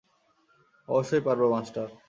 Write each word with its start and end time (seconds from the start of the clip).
অবশ্যই 0.87 1.21
পারব, 1.21 1.41
মাস্টার। 1.51 1.87